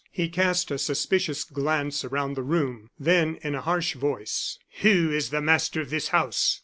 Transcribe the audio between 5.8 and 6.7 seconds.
this house?"